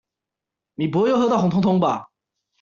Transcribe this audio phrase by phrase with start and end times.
[0.73, 2.07] 你不會又喝到紅通通吧？